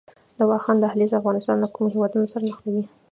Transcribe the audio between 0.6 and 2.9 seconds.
دهلیز افغانستان له کوم هیواد سره نښلوي؟